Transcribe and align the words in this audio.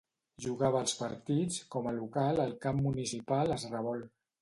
Jugava 0.45 0.81
els 0.85 0.95
partits 1.01 1.59
com 1.77 1.91
a 1.91 1.95
local 2.01 2.43
al 2.49 2.59
Camp 2.67 2.83
Municipal 2.91 3.59
es 3.61 3.71
Revolt. 3.79 4.15